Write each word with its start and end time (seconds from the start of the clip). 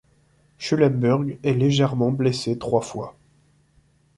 Schulemburg 0.57 1.37
est 1.43 1.53
légèrement 1.53 2.09
blessé 2.09 2.57
trois 2.57 2.81
fois. 2.81 3.15